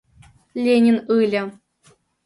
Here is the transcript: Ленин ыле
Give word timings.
Ленин 0.63 0.97
ыле 1.17 1.41